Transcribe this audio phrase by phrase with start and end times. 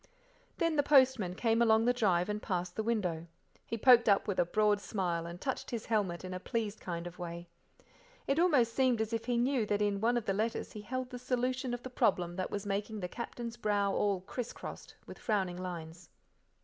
[0.57, 3.27] Then the postman came along the drive and past the window.
[3.67, 7.05] He poked up with a broad smile, and touched his helmet in a pleased kind
[7.05, 7.49] of way.
[8.25, 11.11] If almost seemed as if he knew that in one of the letters he held
[11.11, 15.19] the solution of the problem that was making the Captain's brow all criss crossed with
[15.19, 16.09] frowning lines.